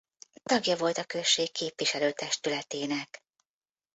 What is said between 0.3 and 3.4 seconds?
Tagja volt a község képviselőtestületének.